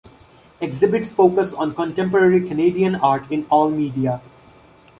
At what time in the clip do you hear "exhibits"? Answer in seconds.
0.59-1.11